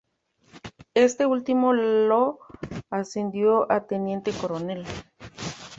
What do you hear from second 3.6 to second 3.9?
a